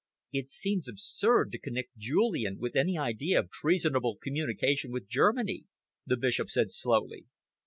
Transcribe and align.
"It 0.31 0.49
seems 0.49 0.87
absurd 0.89 1.51
to 1.51 1.59
connect 1.59 1.95
Julian 1.95 2.57
with 2.57 2.75
any 2.75 2.97
idea 2.97 3.37
of 3.37 3.51
treasonable 3.51 4.15
communication 4.19 4.89
with 4.89 5.07
Germany," 5.07 5.65
the 6.07 6.17
Bishop 6.17 6.49
said 6.49 6.71
slowly. 6.71 7.25